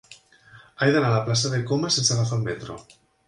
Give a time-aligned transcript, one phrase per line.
[0.79, 2.79] He d'anar a la plaça de Comas sense agafar el metro.